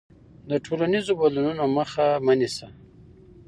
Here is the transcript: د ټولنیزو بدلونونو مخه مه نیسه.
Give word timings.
د 0.49 0.51
ټولنیزو 0.65 1.13
بدلونونو 1.19 1.63
مخه 1.77 2.05
مه 2.25 2.33
نیسه. 2.39 2.67